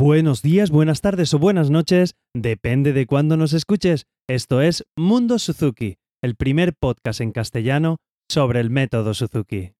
Buenos 0.00 0.40
días, 0.40 0.70
buenas 0.70 1.02
tardes 1.02 1.34
o 1.34 1.38
buenas 1.38 1.68
noches, 1.68 2.14
depende 2.34 2.94
de 2.94 3.04
cuándo 3.04 3.36
nos 3.36 3.52
escuches. 3.52 4.06
Esto 4.30 4.62
es 4.62 4.82
Mundo 4.96 5.38
Suzuki, 5.38 5.98
el 6.22 6.36
primer 6.36 6.72
podcast 6.72 7.20
en 7.20 7.32
castellano 7.32 7.98
sobre 8.26 8.60
el 8.60 8.70
método 8.70 9.12
Suzuki. 9.12 9.74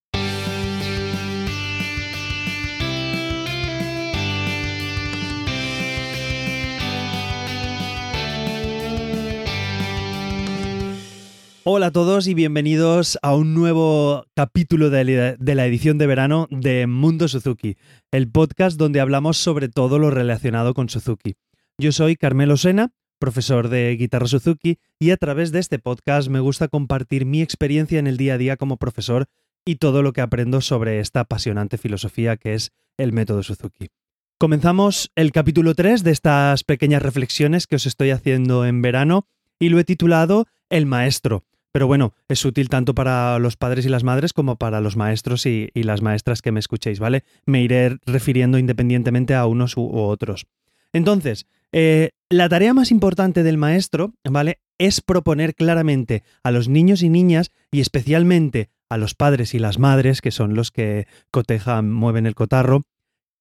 Hola 11.73 11.87
a 11.87 11.93
todos 11.93 12.27
y 12.27 12.35
bienvenidos 12.35 13.17
a 13.23 13.37
un 13.37 13.55
nuevo 13.55 14.25
capítulo 14.35 14.91
de 14.91 15.05
la 15.39 15.67
edición 15.67 15.99
de 15.99 16.09
verano 16.09 16.49
de 16.51 16.89
Mundo 16.89 17.29
Suzuki, 17.29 17.77
el 18.11 18.29
podcast 18.29 18.77
donde 18.77 18.99
hablamos 18.99 19.37
sobre 19.37 19.69
todo 19.69 20.01
lo 20.01 20.11
relacionado 20.11 20.75
con 20.75 20.89
Suzuki. 20.89 21.37
Yo 21.79 21.93
soy 21.93 22.17
Carmelo 22.17 22.57
Sena, 22.57 22.91
profesor 23.21 23.69
de 23.69 23.95
guitarra 23.97 24.27
Suzuki, 24.27 24.81
y 24.99 25.13
a 25.13 25.17
través 25.17 25.53
de 25.53 25.61
este 25.61 25.79
podcast 25.79 26.29
me 26.29 26.41
gusta 26.41 26.67
compartir 26.67 27.25
mi 27.25 27.41
experiencia 27.41 28.01
en 28.01 28.09
el 28.09 28.17
día 28.17 28.35
a 28.35 28.39
día 28.39 28.57
como 28.57 28.77
profesor 28.77 29.27
y 29.65 29.77
todo 29.77 30.03
lo 30.03 30.13
que 30.13 30.23
aprendo 30.23 30.63
sobre 30.63 30.99
esta 30.99 31.21
apasionante 31.21 31.79
filosofía 31.79 32.37
que 32.37 32.55
es 32.55 32.73
el 32.97 33.13
método 33.13 33.45
Suzuki. 33.45 33.91
Comenzamos 34.39 35.13
el 35.15 35.31
capítulo 35.31 35.77
3 35.77 36.03
de 36.03 36.11
estas 36.11 36.65
pequeñas 36.65 37.01
reflexiones 37.01 37.69
que 37.69 37.77
os 37.77 37.87
estoy 37.87 38.11
haciendo 38.11 38.67
en 38.67 38.83
verano 38.83 39.29
y 39.61 39.69
lo 39.69 39.79
he 39.79 39.85
titulado 39.85 40.49
El 40.69 40.87
Maestro. 40.87 41.45
Pero 41.73 41.87
bueno, 41.87 42.15
es 42.29 42.45
útil 42.45 42.69
tanto 42.69 42.95
para 42.95 43.39
los 43.39 43.57
padres 43.57 43.87
y 43.87 43.89
las 43.89 44.03
madres 44.03 44.33
como 44.33 44.57
para 44.57 44.81
los 44.81 44.97
maestros 44.97 45.47
y, 45.47 45.71
las 45.75 46.03
maestras 46.03 46.43
que 46.43 46.53
me 46.53 46.61
escuchéis, 46.61 46.99
¿vale? 46.99 47.25
Me 47.47 47.63
iré 47.63 47.99
refiriendo 48.07 48.59
independientemente 48.59 49.35
a 49.35 49.47
unos 49.47 49.77
u, 49.77 49.89
otros. 49.93 50.47
Entonces, 50.93 51.47
eh, 51.73 52.11
la 52.29 52.49
tarea 52.49 52.75
más 52.75 52.91
importante 52.91 53.45
del 53.45 53.57
maestro, 53.57 54.15
¿vale? 54.25 54.59
Es 54.79 55.01
proponer 55.01 55.55
claramente 55.55 56.25
a 56.43 56.51
los 56.51 56.69
niños 56.69 57.03
y 57.03 57.09
niñas 57.09 57.53
y 57.71 57.81
especialmente 57.81 58.71
a 58.89 58.97
los 58.97 59.15
padres 59.15 59.55
y 59.55 59.61
las 59.61 59.79
madres, 59.79 60.21
que 60.21 60.33
son 60.33 60.55
los 60.55 60.73
que 60.73 61.07
cotejan, 61.31 61.93
mueven 61.93 62.27
el 62.27 62.35
cotarro, 62.35 62.83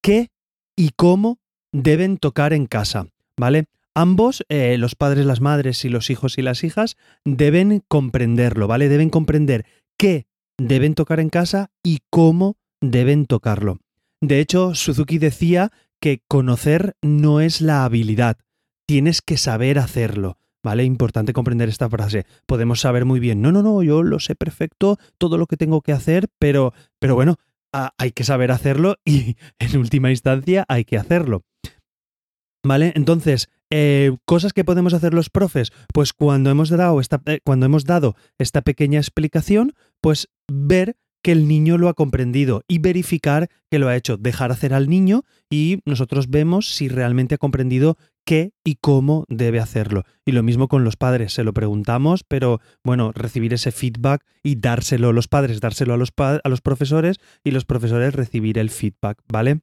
qué 0.02 0.30
y 0.76 0.92
cómo 0.96 1.40
deben 1.72 2.18
tocar 2.18 2.54
en 2.54 2.68
casa, 2.68 3.08
¿vale? 3.36 3.66
Ambos, 4.00 4.46
eh, 4.48 4.78
los 4.78 4.96
padres, 4.96 5.26
las 5.26 5.42
madres 5.42 5.84
y 5.84 5.90
los 5.90 6.10
hijos 6.10 6.38
y 6.38 6.42
las 6.42 6.64
hijas, 6.64 6.96
deben 7.26 7.84
comprenderlo, 7.90 8.66
¿vale? 8.66 8.88
Deben 8.88 9.10
comprender 9.10 9.66
qué 9.98 10.26
deben 10.58 10.96
tocar 10.96 11.20
en 11.20 11.28
casa 11.30 11.70
y 11.84 12.00
cómo 12.10 12.56
deben 12.80 13.26
tocarlo. 13.26 13.80
De 14.22 14.40
hecho, 14.40 14.74
Suzuki 14.74 15.18
decía 15.18 15.74
que 16.00 16.22
conocer 16.30 16.96
no 17.02 17.42
es 17.42 17.60
la 17.60 17.84
habilidad, 17.84 18.38
tienes 18.88 19.22
que 19.22 19.36
saber 19.36 19.78
hacerlo. 19.78 20.38
¿Vale? 20.64 20.86
Importante 20.86 21.34
comprender 21.34 21.68
esta 21.68 21.90
frase. 21.90 22.26
Podemos 22.46 22.80
saber 22.80 23.04
muy 23.04 23.20
bien, 23.20 23.42
no, 23.42 23.52
no, 23.52 23.64
no, 23.64 23.84
yo 23.84 24.04
lo 24.04 24.20
sé 24.20 24.36
perfecto, 24.36 24.98
todo 25.18 25.38
lo 25.38 25.46
que 25.46 25.58
tengo 25.58 25.82
que 25.82 25.92
hacer, 25.92 26.28
pero, 26.40 26.74
pero 27.00 27.16
bueno, 27.16 27.36
hay 27.98 28.12
que 28.12 28.24
saber 28.24 28.52
hacerlo 28.52 28.96
y 29.04 29.36
en 29.60 29.78
última 29.78 30.10
instancia 30.10 30.64
hay 30.70 30.86
que 30.86 30.98
hacerlo. 30.98 31.44
¿Vale? 32.64 32.94
Entonces, 32.96 33.50
eh, 33.72 34.16
cosas 34.26 34.54
que 34.54 34.64
podemos 34.66 34.94
hacer 34.94 35.14
los 35.14 35.30
profes, 35.30 35.72
pues 35.94 36.14
cuando 36.14 36.50
hemos, 36.50 36.70
dado 36.70 37.00
esta, 37.00 37.22
eh, 37.26 37.40
cuando 37.44 37.66
hemos 37.66 37.86
dado 37.86 38.16
esta 38.38 38.62
pequeña 38.62 39.00
explicación, 39.00 39.74
pues 40.02 40.30
ver 40.48 40.96
que 41.22 41.32
el 41.32 41.48
niño 41.48 41.78
lo 41.78 41.90
ha 41.90 41.94
comprendido 41.94 42.64
y 42.68 42.80
verificar 42.80 43.50
que 43.70 43.80
lo 43.80 43.88
ha 43.88 43.96
hecho, 43.96 44.18
dejar 44.18 44.52
hacer 44.52 44.74
al 44.74 44.90
niño 44.90 45.24
y 45.50 45.80
nosotros 45.86 46.30
vemos 46.30 46.74
si 46.74 46.88
realmente 46.88 47.36
ha 47.36 47.38
comprendido 47.38 47.98
qué 48.26 48.54
y 48.64 48.76
cómo 48.76 49.26
debe 49.28 49.60
hacerlo. 49.60 50.04
Y 50.26 50.32
lo 50.32 50.44
mismo 50.44 50.68
con 50.68 50.84
los 50.84 50.96
padres, 50.96 51.34
se 51.34 51.44
lo 51.44 51.54
preguntamos, 51.54 52.24
pero 52.24 52.62
bueno, 52.84 53.12
recibir 53.12 53.54
ese 53.54 53.72
feedback 53.72 54.24
y 54.44 54.56
dárselo 54.56 55.10
a 55.10 55.14
los 55.14 55.28
padres, 55.28 55.60
dárselo 55.60 55.94
a 55.94 55.98
los, 55.98 56.14
a 56.18 56.48
los 56.48 56.62
profesores 56.62 57.18
y 57.44 57.52
los 57.52 57.66
profesores 57.66 58.16
recibir 58.16 58.58
el 58.58 58.70
feedback, 58.70 59.20
¿vale? 59.28 59.60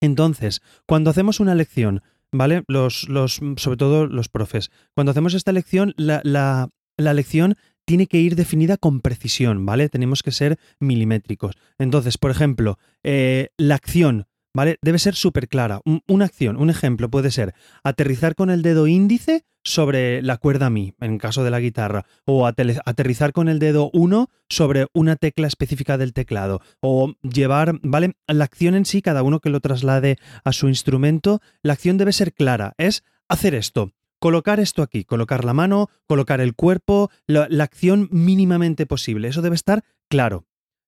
Entonces, 0.00 0.60
cuando 0.86 1.10
hacemos 1.10 1.40
una 1.40 1.54
lección, 1.54 2.02
¿vale? 2.32 2.62
Los, 2.68 3.08
los, 3.08 3.40
sobre 3.56 3.76
todo 3.76 4.06
los 4.06 4.28
profes. 4.28 4.70
Cuando 4.94 5.10
hacemos 5.10 5.34
esta 5.34 5.52
lección, 5.52 5.94
la, 5.96 6.20
la, 6.24 6.68
la 6.96 7.14
lección 7.14 7.56
tiene 7.84 8.06
que 8.06 8.20
ir 8.20 8.36
definida 8.36 8.76
con 8.76 9.00
precisión, 9.00 9.64
¿vale? 9.64 9.88
Tenemos 9.88 10.22
que 10.22 10.30
ser 10.30 10.58
milimétricos. 10.78 11.56
Entonces, 11.78 12.18
por 12.18 12.30
ejemplo, 12.30 12.78
eh, 13.02 13.48
la 13.56 13.76
acción 13.76 14.26
¿vale? 14.58 14.76
Debe 14.82 14.98
ser 14.98 15.14
súper 15.14 15.46
clara. 15.46 15.82
una 16.08 16.24
acción, 16.24 16.56
un 16.56 16.68
ejemplo 16.68 17.08
puede 17.08 17.30
ser 17.30 17.54
aterrizar 17.84 18.34
con 18.34 18.50
el 18.50 18.62
dedo 18.62 18.88
índice 18.88 19.44
sobre 19.62 20.20
la 20.20 20.36
cuerda 20.36 20.68
mi, 20.68 20.94
en 21.00 21.18
caso 21.18 21.44
de 21.44 21.52
la 21.52 21.60
guitarra, 21.60 22.06
o 22.24 22.44
aterrizar 22.44 23.32
con 23.32 23.48
el 23.48 23.60
dedo 23.60 23.88
1 23.92 24.28
sobre 24.48 24.88
una 24.94 25.14
tecla 25.14 25.46
específica 25.46 25.96
del 25.96 26.12
teclado, 26.12 26.60
o 26.80 27.14
llevar, 27.22 27.78
¿vale? 27.82 28.14
La 28.26 28.42
acción 28.42 28.74
en 28.74 28.84
sí, 28.84 29.00
cada 29.00 29.22
uno 29.22 29.38
que 29.38 29.50
lo 29.50 29.60
traslade 29.60 30.16
a 30.42 30.52
su 30.52 30.66
instrumento, 30.66 31.40
la 31.62 31.74
acción 31.74 31.96
debe 31.96 32.12
ser 32.12 32.32
clara, 32.32 32.74
es 32.78 33.04
hacer 33.28 33.54
esto. 33.54 33.92
Colocar 34.18 34.58
esto 34.58 34.82
aquí, 34.82 35.04
colocar 35.04 35.44
la 35.44 35.54
mano, 35.54 35.88
colocar 36.08 36.40
el 36.40 36.56
cuerpo, 36.56 37.12
la 37.28 37.46
acción 37.62 38.08
mínimamente 38.10 38.86
posible. 38.86 39.28
Eso 39.28 39.40
debe 39.40 39.54
estar 39.54 39.84
claro. 40.08 40.46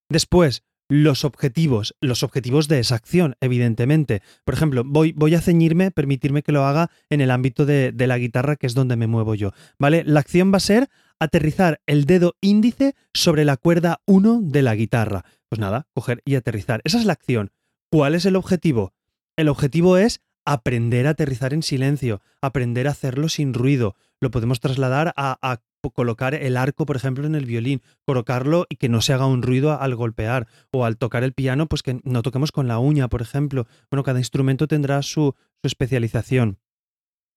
Después, 0.08 0.64
los 0.90 1.24
objetivos, 1.24 1.94
los 2.00 2.24
objetivos 2.24 2.66
de 2.66 2.80
esa 2.80 2.96
acción, 2.96 3.36
evidentemente. 3.40 4.22
Por 4.44 4.54
ejemplo, 4.54 4.82
voy, 4.84 5.12
voy 5.12 5.36
a 5.36 5.40
ceñirme, 5.40 5.92
permitirme 5.92 6.42
que 6.42 6.50
lo 6.50 6.66
haga 6.66 6.90
en 7.08 7.20
el 7.20 7.30
ámbito 7.30 7.64
de, 7.64 7.94
la 7.96 8.18
guitarra, 8.18 8.56
que 8.56 8.66
es 8.66 8.74
donde 8.74 8.96
me 8.96 9.06
muevo 9.06 9.36
yo. 9.36 9.52
¿Vale? 9.78 10.02
La 10.04 10.20
acción 10.20 10.52
va 10.52 10.56
a 10.56 10.60
ser 10.60 10.88
aterrizar 11.20 11.80
el 11.86 12.06
dedo 12.06 12.34
índice 12.40 12.96
sobre 13.14 13.44
la 13.44 13.56
cuerda 13.56 14.00
1 14.06 14.40
de 14.42 14.62
la 14.62 14.74
guitarra. 14.74 15.24
Pues 15.48 15.60
nada, 15.60 15.86
coger 15.94 16.22
y 16.24 16.34
aterrizar. 16.34 16.80
Esa 16.82 16.98
es 16.98 17.04
la 17.04 17.12
acción. 17.12 17.52
¿Cuál 17.88 18.16
es 18.16 18.26
el 18.26 18.34
objetivo? 18.34 18.92
El 19.36 19.48
objetivo 19.48 19.96
es 19.96 20.20
aprender 20.44 21.06
a 21.06 21.10
aterrizar 21.10 21.54
en 21.54 21.62
silencio, 21.62 22.20
aprender 22.40 22.88
a 22.88 22.92
hacerlo 22.92 23.28
sin 23.28 23.54
ruido. 23.54 23.94
Lo 24.20 24.32
podemos 24.32 24.58
trasladar 24.58 25.12
a, 25.16 25.38
a 25.40 25.62
colocar 25.88 26.34
el 26.34 26.58
arco, 26.58 26.84
por 26.84 26.96
ejemplo, 26.96 27.26
en 27.26 27.34
el 27.34 27.46
violín, 27.46 27.80
colocarlo 28.04 28.66
y 28.68 28.76
que 28.76 28.91
no 28.91 29.00
se 29.00 29.14
haga 29.14 29.26
un 29.26 29.41
ruido 29.41 29.80
al 29.80 29.94
golpear, 29.94 30.46
o 30.70 30.84
al 30.84 30.98
tocar 30.98 31.24
el 31.24 31.32
piano, 31.32 31.66
pues 31.66 31.82
que 31.82 32.00
no 32.04 32.20
toquemos 32.22 32.52
con 32.52 32.68
la 32.68 32.78
uña, 32.78 33.08
por 33.08 33.22
ejemplo. 33.22 33.66
Bueno, 33.90 34.02
cada 34.02 34.19
instrumento 34.19 34.69
tendrá 34.69 35.00
su, 35.00 35.34
su 35.62 35.66
especialización. 35.66 36.58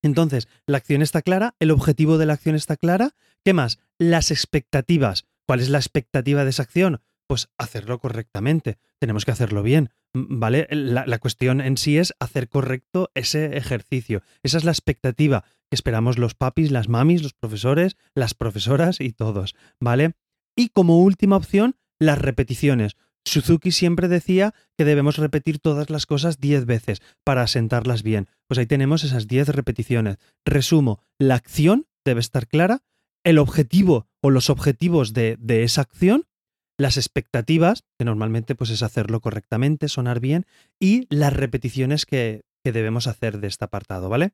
Entonces, 0.01 0.49
la 0.67 0.77
acción 0.77 1.01
está 1.01 1.21
clara, 1.21 1.55
el 1.59 1.71
objetivo 1.71 2.17
de 2.17 2.25
la 2.25 2.33
acción 2.33 2.55
está 2.55 2.75
clara. 2.75 3.11
¿Qué 3.45 3.53
más? 3.53 3.79
Las 3.97 4.31
expectativas. 4.31 5.25
¿Cuál 5.47 5.61
es 5.61 5.69
la 5.69 5.77
expectativa 5.77 6.43
de 6.43 6.49
esa 6.49 6.63
acción? 6.63 7.01
Pues 7.27 7.49
hacerlo 7.57 7.99
correctamente. 7.99 8.77
Tenemos 9.03 9.25
que 9.25 9.31
hacerlo 9.31 9.63
bien. 9.63 9.89
¿Vale? 10.13 10.65
La, 10.71 11.19
cuestión 11.19 11.59
en 11.59 11.75
sí 11.75 11.97
es 11.97 12.13
hacer 12.21 12.47
correcto 12.47 13.11
ese 13.15 13.57
ejercicio. 13.57 14.21
Esa 14.43 14.57
es 14.57 14.63
la 14.63 14.71
expectativa 14.71 15.43
que 15.69 15.75
esperamos 15.75 16.17
los 16.17 16.35
papis, 16.35 16.71
las 16.71 16.87
mamis, 16.87 17.21
los 17.21 17.33
profesores, 17.33 17.97
las 18.15 18.33
profesoras 18.33 19.01
y 19.01 19.11
todos. 19.11 19.55
¿Vale? 19.81 20.13
Y 20.55 20.69
como 20.69 21.01
última 21.01 21.35
opción, 21.35 21.75
las 21.99 22.17
repeticiones. 22.17 22.95
Suzuki 23.25 23.73
siempre 23.73 24.07
decía 24.07 24.53
que 24.77 24.85
debemos 24.85 25.17
repetir 25.17 25.59
todas 25.59 25.89
las 25.89 26.05
cosas 26.05 26.39
10 26.39 26.65
veces 26.65 27.01
para 27.25 27.41
asentarlas 27.41 28.03
bien. 28.03 28.29
Pues 28.47 28.57
ahí 28.57 28.67
tenemos 28.67 29.03
esas 29.03 29.27
10 29.27 29.49
repeticiones. 29.49 30.15
Resumo, 30.45 31.03
la 31.19 31.35
acción 31.35 31.87
debe 32.05 32.21
estar 32.21 32.47
clara, 32.47 32.83
el 33.25 33.37
objetivo 33.37 34.07
o 34.21 34.29
los 34.29 34.49
objetivos 34.49 35.11
de 35.11 35.37
esa 35.65 35.81
acción 35.81 36.25
las 36.78 36.97
expectativas, 36.97 37.84
que 37.97 38.06
normalmente 38.06 38.56
pues, 38.56 38.69
es 38.69 38.84
hacerlo 38.84 39.22
correctamente, 39.22 39.88
sonar 39.88 40.19
bien, 40.19 40.45
y 40.79 41.07
las 41.09 41.34
repeticiones 41.34 42.06
que, 42.06 42.44
debemos 42.63 43.07
hacer 43.07 43.42
de 43.42 43.47
este 43.47 43.65
apartado, 43.65 44.07
¿vale? 44.07 44.31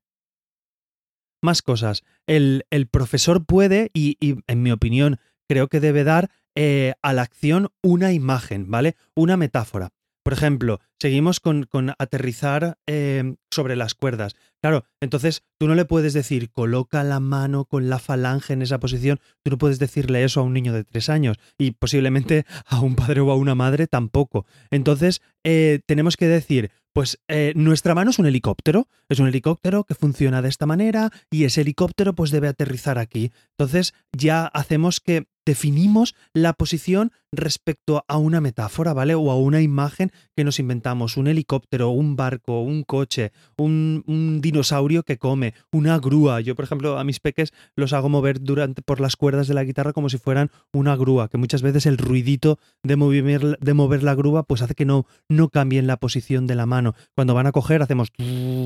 Más 1.41 1.63
cosas. 1.63 2.03
El, 2.27 2.63
profesor 2.91 3.43
puede, 3.43 3.89
y, 3.93 4.17
en 4.45 4.61
mi 4.61 4.71
opinión 4.71 5.19
creo 5.49 5.67
que 5.67 5.79
debe 5.79 6.03
dar 6.03 6.29
eh, 6.55 6.93
a 7.01 7.13
la 7.13 7.23
acción 7.23 7.69
una 7.81 8.13
imagen, 8.13 8.69
¿vale? 8.69 8.95
Una 9.15 9.35
metáfora. 9.35 9.89
Por 10.29 10.37
ejemplo, 10.37 10.79
seguimos 10.99 11.39
con, 11.39 11.65
aterrizar 11.97 12.77
eh, 12.85 13.33
sobre 13.49 13.75
las 13.75 13.95
cuerdas. 13.95 14.35
Claro, 14.61 14.85
entonces 15.01 15.41
tú 15.57 15.67
no 15.67 15.73
le 15.73 15.85
puedes 15.85 16.13
decir 16.13 16.51
coloca 16.51 17.03
la 17.03 17.19
mano 17.19 17.65
con 17.65 17.89
la 17.89 17.97
falange 17.97 18.53
en 18.53 18.61
esa 18.61 18.79
posición, 18.79 19.19
tú 19.43 19.49
no 19.49 19.57
puedes 19.57 19.79
decirle 19.79 20.23
eso 20.23 20.41
a 20.41 20.43
un 20.43 20.53
niño 20.53 20.71
de 20.71 20.83
tres 20.83 21.09
años 21.09 21.37
y 21.57 21.71
posiblemente 21.71 22.45
a 22.67 22.79
un 22.79 22.95
padre 22.95 23.21
o 23.21 23.31
a 23.31 23.37
una 23.37 23.55
madre 23.55 23.87
tampoco. 23.87 24.45
Entonces, 24.69 25.23
eh, 25.43 25.79
tenemos 25.87 26.15
que 26.15 26.27
decir, 26.27 26.69
pues 26.93 27.19
eh, 27.27 27.53
nuestra 27.55 27.95
mano 27.95 28.11
es 28.11 28.19
un 28.19 28.27
helicóptero, 28.27 28.87
es 29.09 29.19
un 29.19 29.27
helicóptero 29.27 29.83
que 29.83 29.95
funciona 29.95 30.43
de 30.43 30.49
esta 30.49 30.67
manera 30.67 31.09
y 31.31 31.45
ese 31.45 31.61
helicóptero 31.61 32.13
pues 32.13 32.29
debe 32.29 32.49
aterrizar 32.49 32.99
aquí. 32.99 33.31
Entonces 33.57 33.95
ya 34.11 34.45
hacemos 34.45 34.99
que 34.99 35.25
definimos 35.45 36.15
la 36.33 36.53
posición 36.53 37.11
respecto 37.31 38.03
a 38.07 38.17
una 38.17 38.41
metáfora, 38.41 38.93
¿vale? 38.93 39.15
O 39.15 39.31
a 39.31 39.37
una 39.37 39.61
imagen 39.61 40.11
que 40.35 40.43
nos 40.43 40.59
inventamos, 40.59 41.17
un 41.17 41.27
helicóptero, 41.27 41.89
un 41.89 42.15
barco, 42.15 42.61
un 42.61 42.83
coche, 42.83 43.31
un, 43.57 44.39
dinosaurio 44.41 45.03
que 45.03 45.17
come, 45.17 45.53
una 45.71 45.99
grúa. 45.99 46.41
Yo, 46.41 46.55
por 46.55 46.65
ejemplo, 46.65 46.97
a 46.97 47.03
mis 47.03 47.19
peques 47.19 47.53
los 47.75 47.93
hago 47.93 48.09
mover 48.09 48.41
durante, 48.41 48.81
por 48.81 48.99
las 48.99 49.15
cuerdas 49.15 49.47
de 49.47 49.53
la 49.53 49.63
guitarra 49.63 49.93
como 49.93 50.09
si 50.09 50.17
fueran 50.17 50.49
una 50.73 50.95
grúa, 50.95 51.29
que 51.29 51.37
muchas 51.37 51.61
veces 51.61 51.85
el 51.85 51.97
ruidito 51.97 52.57
de 52.83 52.95
mover, 52.95 53.59
de 53.59 53.73
mover 53.73 54.03
la 54.03 54.15
grúa 54.15 54.43
pues 54.43 54.61
hace 54.61 54.75
que 54.75 54.85
no, 54.85 55.05
no 55.29 55.49
cambien 55.49 55.87
la 55.87 55.97
posición 55.97 56.47
de 56.47 56.55
la 56.55 56.65
mano. 56.65 56.95
Cuando 57.15 57.33
van 57.33 57.47
a 57.47 57.51
coger 57.51 57.81
hacemos, 57.81 58.11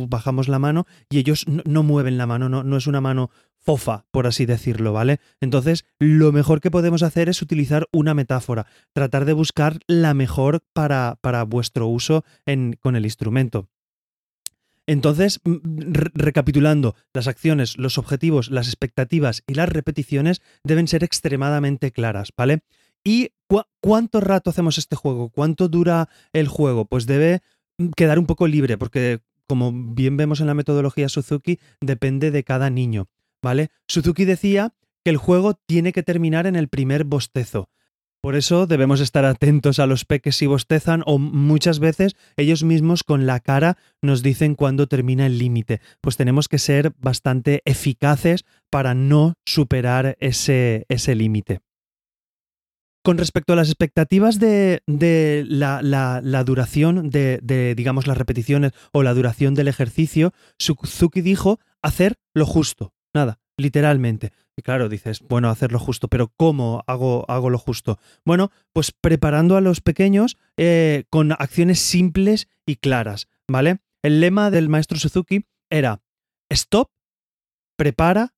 bajamos 0.08 0.48
la 0.48 0.60
mano 0.60 0.86
y 1.10 1.18
ellos 1.18 1.48
no, 1.48 1.64
no 1.66 1.84
mueven 1.84 2.18
la 2.18 2.28
mano, 2.28 2.50
no, 2.50 2.64
no 2.64 2.78
es 2.78 2.88
una 2.88 3.02
mano 3.02 3.30
fofa, 3.64 4.06
por 4.12 4.28
así 4.28 4.46
decirlo, 4.46 4.94
¿vale? 4.94 5.20
Entonces, 5.40 5.86
lo 6.00 6.32
mejor 6.32 6.60
que 6.62 6.72
podemos 6.72 7.02
hacer 7.02 7.30
es 7.30 7.42
utilizar 7.42 7.88
una 7.92 8.14
metáfora, 8.14 8.68
tratar 8.94 9.26
de 9.26 9.34
buscar 9.34 9.80
la 9.88 10.14
mejor 10.14 10.64
para, 10.74 11.18
para 11.22 11.44
vuestro 11.44 11.88
uso 11.88 12.24
en, 12.46 12.74
con 12.74 12.96
el 12.96 13.06
instrumento. 13.06 13.70
Entonces, 14.86 15.40
recapitulando, 15.46 16.96
las 17.14 17.28
acciones, 17.28 17.78
los 17.78 17.98
objetivos, 17.98 18.52
las 18.52 18.68
expectativas 18.68 19.44
y 19.48 19.54
las 19.54 19.70
repeticiones 19.70 20.42
deben 20.64 20.90
ser 20.90 21.06
extremadamente 21.06 21.92
claras, 21.92 22.34
¿vale? 22.36 22.64
¿Y 23.02 23.30
cuánto 23.80 24.20
rato 24.20 24.50
hacemos 24.50 24.78
este 24.78 24.98
juego? 24.98 25.30
¿Cuánto 25.30 25.70
dura 25.70 26.10
el 26.34 26.50
juego? 26.50 26.86
Pues 26.86 27.06
debe 27.06 27.42
mm, 27.78 27.90
quedar 27.96 28.20
un 28.20 28.26
poco 28.26 28.48
libre, 28.48 28.78
porque 28.78 29.22
como 29.48 29.72
bien 29.72 30.18
vemos 30.18 30.42
en 30.42 30.48
la 30.48 30.54
metodología 30.54 31.10
Suzuki, 31.10 31.60
depende 31.80 32.32
de 32.32 32.44
cada 32.44 32.70
niño. 32.70 33.08
¿Vale? 33.44 33.70
Suzuki 33.88 34.26
decía 34.26 34.74
que 35.04 35.12
el 35.12 35.18
juego 35.18 35.54
tiene 35.68 35.92
que 35.92 36.02
terminar 36.02 36.48
en 36.48 36.56
el 36.56 36.70
primer 36.70 37.04
bostezo. 37.04 37.70
Por 38.24 38.36
eso 38.36 38.68
debemos 38.68 39.02
estar 39.02 39.26
atentos 39.26 39.80
a 39.80 39.86
los 39.86 40.06
peques 40.06 40.38
si 40.38 40.48
bostezan 40.48 41.04
o 41.06 41.20
muchas 41.20 41.80
veces 41.80 42.16
ellos 42.38 42.64
mismos 42.64 43.04
con 43.04 43.26
la 43.26 43.42
cara 43.42 43.78
nos 44.02 44.24
dicen 44.24 44.56
cuándo 44.56 44.88
termina 44.88 45.26
el 45.26 45.38
límite. 45.38 45.82
Pues 46.00 46.16
tenemos 46.16 46.48
que 46.48 46.58
ser 46.58 46.94
bastante 46.98 47.62
eficaces 47.66 48.46
para 48.70 48.94
no 48.94 49.34
superar 49.46 50.16
ese, 50.22 50.86
ese 50.88 51.16
límite. 51.16 51.60
Con 53.04 53.18
respecto 53.18 53.52
a 53.52 53.58
las 53.58 53.68
expectativas 53.68 54.40
de, 54.40 54.82
la, 54.88 56.44
duración 56.46 57.10
de, 57.10 57.40
de, 57.44 57.76
digamos, 57.76 58.08
las 58.08 58.18
repeticiones 58.18 58.72
o 58.94 59.04
la 59.04 59.14
duración 59.14 59.54
del 59.54 59.68
ejercicio, 59.68 60.32
Suzuki 60.58 61.20
dijo 61.20 61.60
hacer 61.82 62.16
lo 62.34 62.46
justo. 62.46 62.94
Nada, 63.14 63.40
literalmente. 63.58 64.32
Y 64.58 64.62
claro, 64.62 64.90
dices, 64.90 65.22
bueno, 65.22 65.50
hacerlo 65.50 65.80
justo, 65.80 66.08
pero 66.08 66.32
¿cómo 66.36 66.84
hago, 66.88 67.26
hago 67.30 67.50
lo 67.50 67.58
justo? 67.58 68.00
Bueno, 68.26 68.52
pues 68.72 68.92
preparando 68.92 69.58
a 69.58 69.62
los 69.62 69.82
pequeños 69.82 70.38
eh, 70.58 71.06
con 71.10 71.32
acciones 71.32 71.80
simples 71.80 72.48
y 72.66 72.76
claras, 72.76 73.28
¿vale? 73.48 73.80
El 74.04 74.20
lema 74.20 74.52
del 74.52 74.70
maestro 74.70 75.00
Suzuki 75.00 75.46
era 75.72 76.02
stop, 76.50 76.92
prepara 77.78 78.34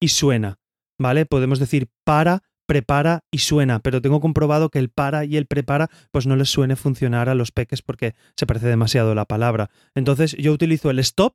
y 0.00 0.08
suena, 0.08 0.60
¿vale? 0.98 1.26
Podemos 1.26 1.58
decir 1.58 1.88
para, 2.04 2.42
prepara 2.66 3.24
y 3.30 3.38
suena, 3.38 3.80
pero 3.80 4.02
tengo 4.02 4.20
comprobado 4.20 4.70
que 4.70 4.78
el 4.78 4.90
para 4.90 5.24
y 5.24 5.36
el 5.36 5.46
prepara 5.46 5.88
pues 6.10 6.26
no 6.26 6.36
les 6.36 6.50
suene 6.50 6.76
funcionar 6.76 7.28
a 7.28 7.34
los 7.34 7.50
peques 7.50 7.82
porque 7.82 8.14
se 8.36 8.46
parece 8.46 8.66
demasiado 8.66 9.14
la 9.14 9.24
palabra. 9.24 9.70
Entonces 9.94 10.36
yo 10.38 10.52
utilizo 10.52 10.90
el 10.90 10.98
stop, 10.98 11.34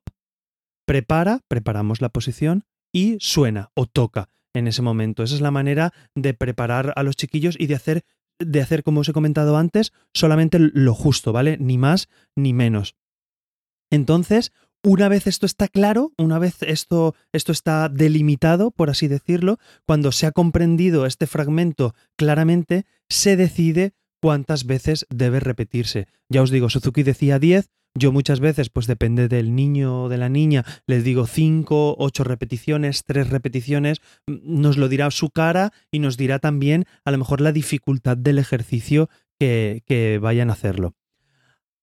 prepara, 0.86 1.40
preparamos 1.48 2.00
la 2.00 2.10
posición, 2.10 2.64
y 2.92 3.16
suena 3.20 3.70
o 3.74 3.86
toca 3.86 4.28
en 4.54 4.68
ese 4.68 4.82
momento. 4.82 5.22
Esa 5.22 5.34
es 5.34 5.40
la 5.40 5.50
manera 5.50 5.92
de 6.14 6.34
preparar 6.34 6.92
a 6.96 7.02
los 7.02 7.16
chiquillos 7.16 7.56
y 7.58 7.66
de 7.66 7.74
hacer, 7.74 8.04
de 8.38 8.60
hacer, 8.60 8.82
como 8.82 9.00
os 9.00 9.08
he 9.08 9.12
comentado 9.12 9.56
antes, 9.56 9.92
solamente 10.14 10.58
lo 10.58 10.94
justo, 10.94 11.32
¿vale? 11.32 11.56
Ni 11.58 11.78
más 11.78 12.08
ni 12.36 12.52
menos. 12.52 12.96
Entonces, 13.90 14.52
una 14.84 15.08
vez 15.08 15.26
esto 15.26 15.46
está 15.46 15.68
claro, 15.68 16.12
una 16.18 16.38
vez 16.38 16.62
esto, 16.62 17.14
esto 17.32 17.52
está 17.52 17.88
delimitado, 17.88 18.72
por 18.72 18.90
así 18.90 19.06
decirlo, 19.06 19.58
cuando 19.86 20.10
se 20.10 20.26
ha 20.26 20.32
comprendido 20.32 21.06
este 21.06 21.26
fragmento 21.26 21.94
claramente, 22.16 22.84
se 23.08 23.36
decide 23.36 23.92
cuántas 24.20 24.64
veces 24.66 25.06
debe 25.08 25.40
repetirse. 25.40 26.08
Ya 26.28 26.42
os 26.42 26.50
digo, 26.50 26.68
Suzuki 26.68 27.02
decía 27.02 27.38
10, 27.38 27.70
yo 27.94 28.12
muchas 28.12 28.40
veces, 28.40 28.70
pues 28.70 28.86
depende 28.86 29.28
del 29.28 29.54
niño 29.54 30.04
o 30.04 30.08
de 30.08 30.16
la 30.16 30.28
niña, 30.28 30.64
les 30.86 31.04
digo 31.04 31.26
cinco, 31.26 31.94
ocho 31.98 32.24
repeticiones, 32.24 33.04
tres 33.04 33.30
repeticiones, 33.30 34.00
nos 34.26 34.78
lo 34.78 34.88
dirá 34.88 35.10
su 35.10 35.30
cara 35.30 35.72
y 35.90 35.98
nos 35.98 36.16
dirá 36.16 36.38
también 36.38 36.86
a 37.04 37.10
lo 37.10 37.18
mejor 37.18 37.40
la 37.40 37.52
dificultad 37.52 38.16
del 38.16 38.38
ejercicio 38.38 39.10
que, 39.38 39.82
que 39.86 40.18
vayan 40.18 40.50
a 40.50 40.54
hacerlo. 40.54 40.94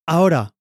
Ahora, 0.07 0.55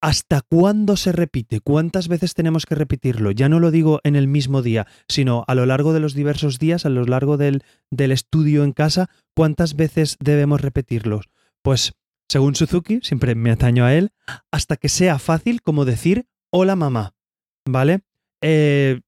¿hasta 0.00 0.40
cuándo 0.40 0.96
se 0.96 1.10
repite? 1.10 1.60
¿Cuántas 1.60 2.06
veces 2.06 2.34
tenemos 2.34 2.66
que 2.66 2.76
repetirlo? 2.76 3.32
Ya 3.32 3.48
no 3.48 3.58
lo 3.58 3.72
digo 3.72 4.00
en 4.04 4.14
el 4.14 4.28
mismo 4.28 4.62
día, 4.62 4.86
sino 5.08 5.44
a 5.48 5.56
lo 5.56 5.66
largo 5.66 5.92
de 5.92 6.00
los 6.00 6.14
diversos 6.14 6.60
días, 6.60 6.86
a 6.86 6.90
lo 6.90 7.04
largo 7.04 7.36
del 7.36 7.62
estudio 7.90 8.62
en 8.62 8.72
casa, 8.72 9.10
¿cuántas 9.34 9.74
veces 9.74 10.16
debemos 10.20 10.60
repetirlos? 10.60 11.28
Pues 11.62 11.94
según 12.32 12.54
Suzuki, 12.54 13.00
siempre 13.02 13.34
me 13.34 13.50
ataño 13.50 13.84
a 13.84 13.92
él, 13.94 14.10
hasta 14.50 14.78
que 14.78 14.88
sea 14.88 15.18
fácil 15.18 15.60
como 15.60 15.84
decir 15.84 16.24
hola 16.50 16.76
mamá, 16.76 17.14
¿vale? 17.66 18.00
Eh, 18.40 19.02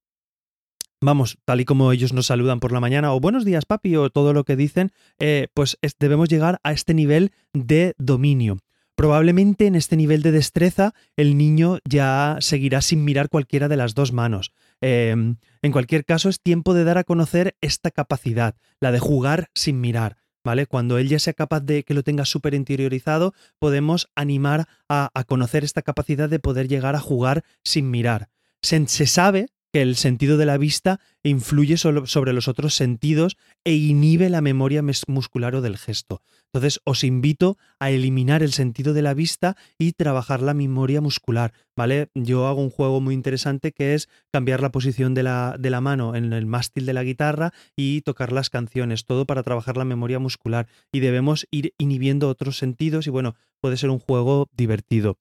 vamos, 1.00 1.38
tal 1.46 1.62
y 1.62 1.64
como 1.64 1.90
ellos 1.90 2.12
nos 2.12 2.26
saludan 2.26 2.60
por 2.60 2.70
la 2.70 2.80
mañana, 2.80 3.14
o 3.14 3.20
buenos 3.20 3.46
días 3.46 3.64
papi, 3.64 3.96
o 3.96 4.10
todo 4.10 4.34
lo 4.34 4.44
que 4.44 4.56
dicen, 4.56 4.92
eh, 5.18 5.48
pues 5.54 5.78
debemos 5.98 6.28
llegar 6.28 6.60
a 6.64 6.72
este 6.72 6.92
nivel 6.92 7.32
de 7.54 7.94
dominio. 7.96 8.58
Probablemente 8.94 9.66
en 9.68 9.74
este 9.74 9.96
nivel 9.96 10.20
de 10.20 10.30
destreza 10.30 10.92
el 11.16 11.38
niño 11.38 11.78
ya 11.88 12.36
seguirá 12.40 12.82
sin 12.82 13.04
mirar 13.04 13.30
cualquiera 13.30 13.68
de 13.68 13.78
las 13.78 13.94
dos 13.94 14.12
manos. 14.12 14.52
Em, 14.82 15.36
en 15.62 15.72
cualquier 15.72 16.04
caso, 16.04 16.28
es 16.28 16.42
tiempo 16.42 16.74
de 16.74 16.84
dar 16.84 16.98
a 16.98 17.04
conocer 17.04 17.56
esta 17.62 17.90
capacidad, 17.90 18.54
la 18.80 18.92
de 18.92 18.98
jugar 18.98 19.48
sin 19.54 19.80
mirar. 19.80 20.18
¿Vale? 20.44 20.66
Cuando 20.66 20.98
él 20.98 21.08
ya 21.08 21.18
sea 21.18 21.32
capaz 21.32 21.60
de 21.60 21.82
que 21.82 21.94
lo 21.94 22.02
tenga 22.02 22.24
súper 22.24 22.54
interiorizado, 22.54 23.34
podemos 23.58 24.10
animar 24.14 24.68
a, 24.88 25.10
conocer 25.26 25.64
esta 25.64 25.82
capacidad 25.82 26.28
de 26.28 26.38
poder 26.38 26.68
llegar 26.68 26.94
a 26.94 27.00
jugar 27.00 27.44
sin 27.64 27.90
mirar. 27.90 28.28
Se, 28.62 28.86
se 28.86 29.06
sabe 29.06 29.48
que 29.74 29.82
el 29.82 29.96
sentido 29.96 30.36
de 30.36 30.46
la 30.46 30.56
vista 30.56 31.00
influye 31.24 31.76
sobre 31.76 32.32
los 32.32 32.46
otros 32.46 32.76
sentidos 32.76 33.36
e 33.64 33.74
inhibe 33.74 34.30
la 34.30 34.40
memoria 34.40 34.84
muscular 35.08 35.56
o 35.56 35.62
del 35.62 35.78
gesto. 35.78 36.22
Entonces 36.52 36.80
os 36.84 37.02
invito 37.02 37.58
a 37.80 37.90
eliminar 37.90 38.44
el 38.44 38.52
sentido 38.52 38.94
de 38.94 39.02
la 39.02 39.14
vista 39.14 39.56
y 39.76 39.90
trabajar 39.90 40.42
la 40.42 40.54
memoria 40.54 41.00
muscular, 41.00 41.54
¿vale? 41.74 42.08
Yo 42.14 42.46
hago 42.46 42.62
un 42.62 42.70
juego 42.70 43.00
muy 43.00 43.14
interesante 43.14 43.72
que 43.72 43.94
es 43.94 44.08
cambiar 44.32 44.62
la 44.62 44.70
posición 44.70 45.12
de 45.12 45.24
la, 45.24 45.56
de 45.58 45.70
la 45.70 45.80
mano 45.80 46.14
en 46.14 46.32
el 46.32 46.46
mástil 46.46 46.86
de 46.86 46.92
la 46.92 47.02
guitarra 47.02 47.52
y 47.74 48.02
tocar 48.02 48.30
las 48.30 48.50
canciones, 48.50 49.06
todo 49.06 49.26
para 49.26 49.42
trabajar 49.42 49.76
la 49.76 49.84
memoria 49.84 50.20
muscular 50.20 50.68
y 50.92 51.00
debemos 51.00 51.48
ir 51.50 51.74
inhibiendo 51.78 52.28
otros 52.28 52.58
sentidos 52.58 53.08
y 53.08 53.10
bueno, 53.10 53.34
puede 53.60 53.76
ser 53.76 53.90
un 53.90 53.98
juego 53.98 54.48
divertido. 54.56 55.18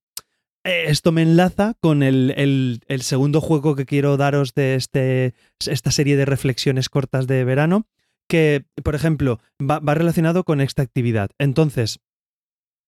Esto 0.63 1.11
me 1.11 1.23
enlaza 1.23 1.73
con 1.81 2.03
el, 2.03 2.81
segundo 3.01 3.41
juego 3.41 3.75
que 3.75 3.85
quiero 3.85 4.15
daros 4.15 4.53
de 4.53 4.75
este, 4.75 5.33
esta 5.65 5.91
serie 5.91 6.15
de 6.15 6.25
reflexiones 6.25 6.87
cortas 6.87 7.27
de 7.27 7.43
verano, 7.43 7.85
que, 8.29 8.65
por 8.81 8.95
ejemplo, 8.95 9.39
va, 9.61 9.79
relacionado 9.93 10.45
con 10.45 10.61
esta 10.61 10.81
actividad. 10.81 11.31
Entonces, 11.37 11.99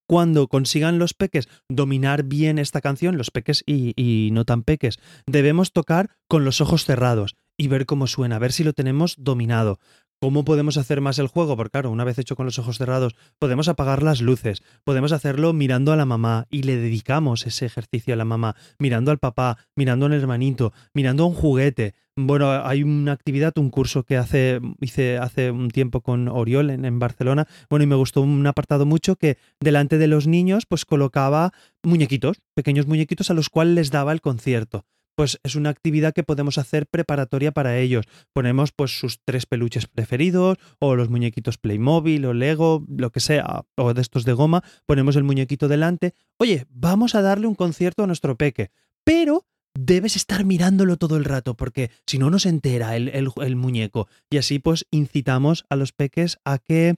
cuando 0.08 0.48
consigan 0.48 1.00
los 1.00 1.14
peques 1.14 1.50
dominar 1.68 2.24
bien 2.24 2.60
esta 2.60 2.80
canción, 2.80 3.18
los 3.18 3.32
peques 3.32 3.64
y, 3.66 3.94
y, 4.02 4.32
no 4.32 4.46
tan 4.46 4.64
peques, 4.64 5.00
debemos 5.26 5.74
tocar 5.74 6.12
con 6.30 6.46
los 6.46 6.62
ojos 6.62 6.86
cerrados 6.86 7.36
y 7.58 7.68
ver 7.68 7.86
cómo 7.86 8.08
suena, 8.08 8.40
ver 8.40 8.54
si 8.54 8.64
lo 8.64 8.72
tenemos 8.72 9.16
dominado. 9.18 9.80
¿Cómo 10.22 10.46
podemos 10.46 10.78
hacer 10.78 11.02
más 11.02 11.20
el 11.20 11.28
juego? 11.28 11.58
Porque 11.58 11.72
claro, 11.72 11.92
una 11.92 12.06
vez 12.06 12.18
hecho 12.18 12.38
con 12.38 12.46
los 12.46 12.58
ojos 12.58 12.78
cerrados, 12.78 13.16
podemos 13.38 13.68
apagar 13.68 14.02
las 14.02 14.22
luces, 14.22 14.64
podemos 14.86 15.12
hacerlo 15.12 15.52
mirando 15.52 15.92
a 15.92 15.98
la 15.98 16.06
mamá 16.06 16.48
y 16.50 16.64
le 16.64 16.78
dedicamos 16.78 17.46
ese 17.46 17.66
ejercicio 17.66 18.14
a 18.14 18.18
la 18.18 18.24
mamá, 18.24 18.56
mirando 18.80 19.12
al 19.12 19.20
papá, 19.20 19.58
mirando 19.76 20.06
al 20.06 20.14
hermanito, 20.14 20.72
mirando 20.94 21.24
a 21.24 21.28
un 21.28 21.34
juguete. 21.34 21.96
Bueno, 22.16 22.50
hay 22.50 22.82
una 22.82 23.12
actividad, 23.12 23.58
un 23.58 23.70
curso 23.70 24.04
que 24.04 24.16
hace, 24.16 24.62
hice 24.80 25.18
hace 25.18 25.52
un 25.52 25.70
tiempo 25.70 26.00
con 26.00 26.30
Oriol 26.30 26.70
en, 26.70 26.86
en 26.86 26.98
Barcelona, 26.98 27.46
bueno, 27.70 27.84
y 27.84 27.88
me 27.88 27.96
gustó 27.96 28.22
un 28.22 28.48
apartado 28.48 28.86
mucho 28.86 29.18
que 29.18 29.38
delante 29.60 29.98
de 29.98 30.08
los 30.08 30.28
niños 30.28 30.66
pues 30.66 30.86
colocaba 30.86 31.52
muñequitos, 31.84 32.38
pequeños 32.56 32.88
muñequitos 32.88 33.32
a 33.32 33.34
los 33.34 33.50
cuales 33.50 33.76
les 33.76 33.92
daba 33.92 34.14
el 34.14 34.22
concierto 34.22 34.86
pues 35.16 35.40
es 35.44 35.56
una 35.56 35.70
actividad 35.70 36.14
que 36.14 36.24
podemos 36.24 36.58
hacer 36.58 36.88
preparatoria 36.88 37.52
para 37.52 37.78
ellos. 37.78 38.06
Ponemos 38.34 38.72
pues 38.72 39.00
sus 39.00 39.20
tres 39.24 39.46
peluches 39.46 39.88
preferidos 39.88 40.58
o 40.80 40.96
los 40.96 41.10
muñequitos 41.10 41.58
Playmobil 41.58 42.26
o 42.26 42.34
Lego, 42.34 42.86
lo 42.88 43.12
que 43.12 43.20
sea, 43.20 43.66
o 43.76 43.94
de 43.94 44.02
estos 44.02 44.26
de 44.26 44.34
goma, 44.34 44.64
ponemos 44.86 45.16
el 45.16 45.24
muñequito 45.24 45.68
delante. 45.68 46.14
Oye, 46.38 46.66
vamos 46.70 47.16
a 47.16 47.22
darle 47.22 47.48
un 47.48 47.56
concierto 47.56 48.04
a 48.04 48.08
nuestro 48.08 48.36
peque, 48.36 48.72
pero 49.04 49.46
debes 49.78 50.16
estar 50.16 50.46
mirándolo 50.46 50.98
todo 50.98 51.18
el 51.18 51.26
rato 51.26 51.56
porque 51.56 51.92
si 52.08 52.18
no, 52.18 52.30
no 52.30 52.40
se 52.40 52.50
entera 52.50 52.96
el, 52.96 53.10
el, 53.10 53.56
muñeco. 53.56 54.08
Y 54.30 54.38
así 54.38 54.60
pues 54.60 54.86
incitamos 54.92 55.66
a 55.70 55.76
los 55.76 55.92
peques 55.92 56.40
a 56.46 56.58
que 56.60 56.96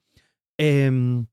em, 0.57 1.27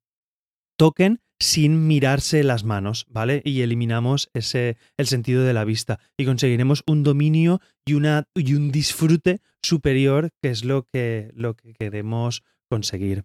toquen 0.77 1.21
sin 1.41 1.87
mirarse 1.87 2.43
las 2.45 2.65
manos, 2.65 3.07
¿vale? 3.09 3.43
Y 3.45 3.63
eliminamos 3.63 4.31
ese, 4.35 4.77
el 4.97 5.07
sentido 5.07 5.45
de 5.45 5.53
la 5.53 5.65
vista 5.65 5.99
y 6.17 6.25
conseguiremos 6.25 6.83
un 6.87 7.03
dominio 7.03 7.61
y, 7.85 7.95
una, 7.95 8.29
y 8.35 8.55
un 8.55 8.71
disfrute 8.71 9.41
superior, 9.63 10.31
que 10.43 10.51
es 10.51 10.65
lo 10.65 10.87
que, 10.93 11.31
lo 11.35 11.55
que 11.55 11.75
queremos 11.75 12.43
conseguir. 12.71 13.25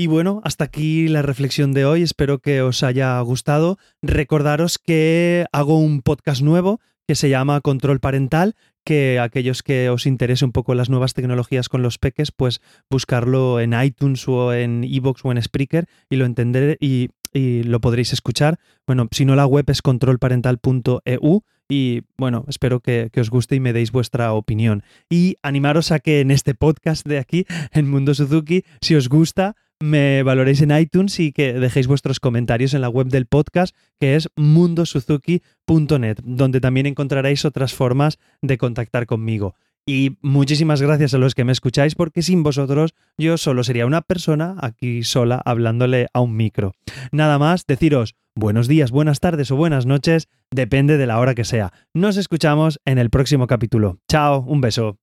Y 0.00 0.06
bueno, 0.06 0.40
hasta 0.44 0.64
aquí 0.64 1.08
la 1.08 1.22
reflexión 1.22 1.72
de 1.72 1.84
hoy. 1.84 2.02
Espero 2.02 2.38
que 2.38 2.62
os 2.62 2.84
haya 2.84 3.20
gustado. 3.20 3.78
Recordaros 4.00 4.78
que 4.78 5.46
hago 5.50 5.78
un 5.78 6.02
podcast 6.02 6.40
nuevo 6.40 6.80
que 7.08 7.14
se 7.14 7.30
llama 7.30 7.62
Control 7.62 8.00
Parental, 8.00 8.54
que 8.84 9.18
aquellos 9.18 9.62
que 9.62 9.88
os 9.88 10.04
interese 10.04 10.44
un 10.44 10.52
poco 10.52 10.74
las 10.74 10.90
nuevas 10.90 11.14
tecnologías 11.14 11.70
con 11.70 11.80
los 11.80 11.96
peques, 11.96 12.32
pues 12.32 12.60
buscarlo 12.90 13.60
en 13.60 13.72
iTunes 13.72 14.28
o 14.28 14.52
en 14.52 14.84
iVoox 14.84 15.24
o 15.24 15.32
en 15.32 15.42
Spreaker 15.42 15.86
y 16.10 16.16
lo 16.16 16.26
entenderé 16.26 16.76
y, 16.80 17.08
y 17.32 17.62
lo 17.62 17.80
podréis 17.80 18.12
escuchar. 18.12 18.58
Bueno, 18.86 19.08
si 19.10 19.24
no 19.24 19.36
la 19.36 19.46
web 19.46 19.64
es 19.70 19.80
controlparental.eu 19.80 21.42
y 21.66 22.02
bueno, 22.18 22.44
espero 22.46 22.80
que, 22.80 23.08
que, 23.10 23.22
os 23.22 23.30
guste 23.30 23.56
y 23.56 23.60
me 23.60 23.72
deis 23.72 23.90
vuestra 23.90 24.34
opinión. 24.34 24.82
Y 25.08 25.36
animaros 25.42 25.92
a 25.92 26.00
que 26.00 26.20
en 26.20 26.30
este 26.30 26.54
podcast 26.54 27.06
de 27.06 27.18
aquí, 27.18 27.46
en 27.72 27.88
Mundo 27.88 28.12
Suzuki, 28.12 28.64
si 28.82 28.96
os 28.96 29.08
gusta, 29.08 29.56
me 29.80 30.22
valoréis 30.22 30.60
en 30.62 30.76
iTunes 30.76 31.18
y 31.20 31.32
que 31.32 31.52
dejéis 31.54 31.86
vuestros 31.86 32.20
comentarios 32.20 32.74
en 32.74 32.80
la 32.80 32.88
web 32.88 33.08
del 33.08 33.26
podcast 33.26 33.74
que 34.00 34.16
es 34.16 34.28
mundosuzuki.net, 34.36 36.18
donde 36.24 36.60
también 36.60 36.86
encontraréis 36.86 37.44
otras 37.44 37.74
formas 37.74 38.18
de 38.42 38.58
contactar 38.58 39.06
conmigo. 39.06 39.54
Y 39.86 40.18
muchísimas 40.20 40.82
gracias 40.82 41.14
a 41.14 41.18
los 41.18 41.34
que 41.34 41.44
me 41.44 41.52
escucháis 41.52 41.94
porque 41.94 42.20
sin 42.20 42.42
vosotros 42.42 42.94
yo 43.16 43.38
solo 43.38 43.64
sería 43.64 43.86
una 43.86 44.02
persona 44.02 44.54
aquí 44.60 45.02
sola 45.02 45.40
hablándole 45.44 46.08
a 46.12 46.20
un 46.20 46.36
micro. 46.36 46.74
Nada 47.10 47.38
más, 47.38 47.64
deciros 47.66 48.14
buenos 48.34 48.68
días, 48.68 48.90
buenas 48.90 49.20
tardes 49.20 49.50
o 49.50 49.56
buenas 49.56 49.86
noches, 49.86 50.28
depende 50.50 50.98
de 50.98 51.06
la 51.06 51.18
hora 51.18 51.34
que 51.34 51.44
sea. 51.44 51.72
Nos 51.94 52.18
escuchamos 52.18 52.80
en 52.84 52.98
el 52.98 53.08
próximo 53.10 53.46
capítulo. 53.46 53.98
Chao, 54.08 54.44
un 54.46 54.60
beso. 54.60 54.98